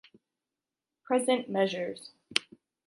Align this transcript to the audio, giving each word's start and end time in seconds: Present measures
Present 1.03 1.47
measures 1.47 2.09